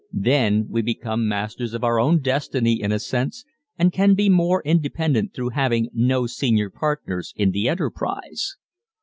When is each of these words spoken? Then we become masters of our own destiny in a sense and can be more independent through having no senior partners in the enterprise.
Then 0.11 0.65
we 0.67 0.81
become 0.81 1.27
masters 1.27 1.75
of 1.75 1.83
our 1.83 1.99
own 1.99 2.21
destiny 2.21 2.81
in 2.81 2.91
a 2.91 2.97
sense 2.97 3.45
and 3.77 3.93
can 3.93 4.15
be 4.15 4.29
more 4.29 4.63
independent 4.65 5.35
through 5.35 5.49
having 5.49 5.89
no 5.93 6.25
senior 6.25 6.71
partners 6.71 7.33
in 7.37 7.51
the 7.51 7.69
enterprise. 7.69 8.55